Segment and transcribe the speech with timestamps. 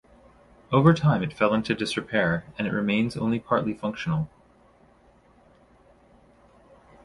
[0.71, 4.31] Over time it fell into disrepair, and it remains only partly functional.